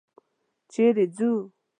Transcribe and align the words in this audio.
چېرې 0.71 1.05
ځو؟ 1.15 1.31